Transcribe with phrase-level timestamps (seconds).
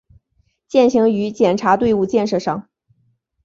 [0.67, 2.67] 践行于检察队伍建设上